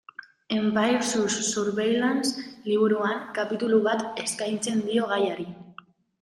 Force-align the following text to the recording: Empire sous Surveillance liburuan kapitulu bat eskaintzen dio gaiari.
Empire 0.53 1.03
sous 1.09 1.29
Surveillance 1.51 2.33
liburuan 2.69 3.19
kapitulu 3.37 3.81
bat 3.91 4.03
eskaintzen 4.25 4.83
dio 4.89 5.13
gaiari. 5.15 5.49